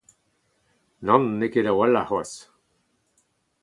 Nann, 1.05 1.25
n’eo 1.37 1.51
ket 1.53 1.69
a-walc’h 1.71 2.05
c’hoazh. 2.07 2.37